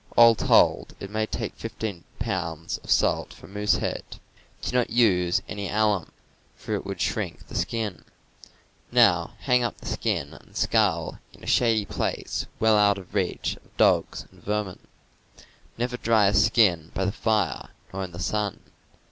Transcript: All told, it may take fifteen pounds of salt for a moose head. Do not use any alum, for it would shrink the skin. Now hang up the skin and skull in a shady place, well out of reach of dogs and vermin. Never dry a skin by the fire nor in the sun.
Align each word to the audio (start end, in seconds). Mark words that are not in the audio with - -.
All 0.17 0.33
told, 0.33 0.95
it 0.99 1.11
may 1.11 1.27
take 1.27 1.53
fifteen 1.53 2.05
pounds 2.17 2.79
of 2.79 2.89
salt 2.89 3.31
for 3.35 3.45
a 3.45 3.49
moose 3.49 3.75
head. 3.75 4.01
Do 4.63 4.75
not 4.75 4.89
use 4.89 5.43
any 5.47 5.69
alum, 5.69 6.11
for 6.55 6.73
it 6.73 6.83
would 6.87 6.99
shrink 6.99 7.45
the 7.47 7.53
skin. 7.53 8.03
Now 8.91 9.33
hang 9.41 9.63
up 9.63 9.77
the 9.77 9.85
skin 9.85 10.33
and 10.33 10.57
skull 10.57 11.19
in 11.33 11.43
a 11.43 11.45
shady 11.45 11.85
place, 11.85 12.47
well 12.59 12.79
out 12.79 12.97
of 12.97 13.13
reach 13.13 13.57
of 13.57 13.77
dogs 13.77 14.25
and 14.31 14.43
vermin. 14.43 14.79
Never 15.77 15.97
dry 15.97 16.25
a 16.25 16.33
skin 16.33 16.89
by 16.95 17.05
the 17.05 17.11
fire 17.11 17.69
nor 17.93 18.03
in 18.03 18.11
the 18.11 18.17
sun. 18.19 18.61